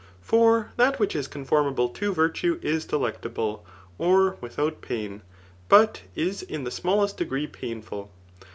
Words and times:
For 0.23 0.71
that 0.77 0.97
which 0.99 1.15
is 1.15 1.27
coi^mable 1.27 1.93
to 1.93 2.11
virtue 2.11 2.57
is 2.63 2.85
delectable 2.85 3.63
or 3.99 4.35
without 4.41 4.81
pain, 4.81 5.21
but 5.69 6.01
is 6.15 6.41
in 6.41 6.63
the 6.63 6.71
smallest 6.71 7.17
degree 7.17 7.45
painful. 7.45 8.09